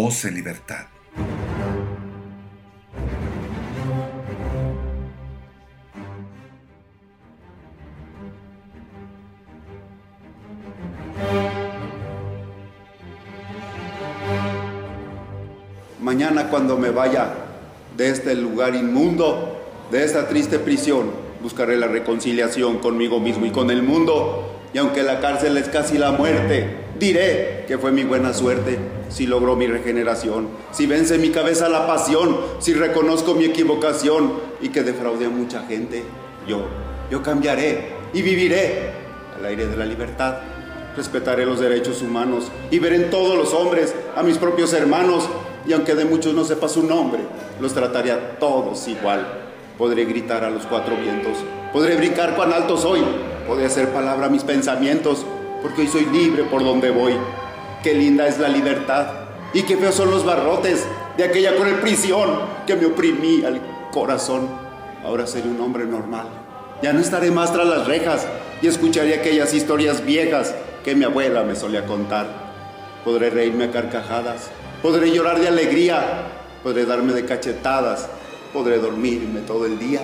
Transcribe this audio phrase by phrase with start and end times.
[0.00, 0.86] Voz en Libertad.
[16.00, 17.30] Mañana cuando me vaya
[17.96, 21.10] de este lugar inmundo, de esta triste prisión,
[21.42, 24.60] buscaré la reconciliación conmigo mismo y con el mundo.
[24.72, 28.78] Y aunque la cárcel es casi la muerte, diré que fue mi buena suerte
[29.08, 34.68] si logró mi regeneración, si vence mi cabeza la pasión, si reconozco mi equivocación y
[34.68, 36.04] que defraude a mucha gente.
[36.46, 36.66] Yo,
[37.10, 38.90] yo cambiaré y viviré
[39.36, 40.38] al aire de la libertad.
[40.96, 45.28] Respetaré los derechos humanos y veré en todos los hombres a mis propios hermanos
[45.66, 47.20] y aunque de muchos no sepa su nombre,
[47.60, 49.26] los trataré a todos igual.
[49.76, 51.38] Podré gritar a los cuatro vientos,
[51.72, 53.00] podré brincar cuán alto soy,
[53.46, 55.24] podré hacer palabra a mis pensamientos,
[55.62, 57.14] porque hoy soy libre por donde voy.
[57.82, 59.06] Qué linda es la libertad
[59.52, 62.30] y qué feos son los barrotes de aquella cruel prisión
[62.66, 63.60] que me oprimía el
[63.92, 64.48] corazón.
[65.04, 66.26] Ahora seré un hombre normal.
[66.82, 68.26] Ya no estaré más tras las rejas
[68.62, 72.26] y escucharé aquellas historias viejas que mi abuela me solía contar.
[73.04, 74.50] Podré reírme a carcajadas
[74.82, 76.22] Podré llorar de alegría,
[76.62, 78.08] podré darme de cachetadas,
[78.52, 80.00] podré dormirme todo el día.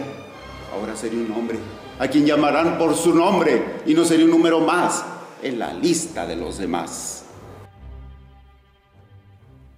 [0.72, 1.58] Ahora seré un hombre,
[2.00, 5.04] a quien llamarán por su nombre y no seré un número más
[5.44, 7.26] en la lista de los demás.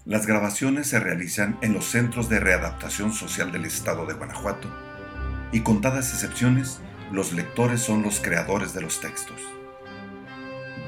[0.05, 4.69] Las grabaciones se realizan en los centros de readaptación social del estado de Guanajuato
[5.53, 9.41] y con contadas excepciones, los lectores son los creadores de los textos.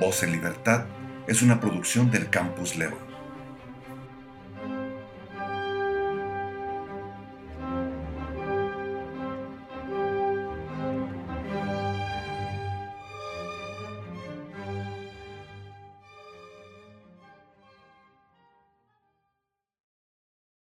[0.00, 0.86] Voz en Libertad
[1.26, 3.07] es una producción del Campus León.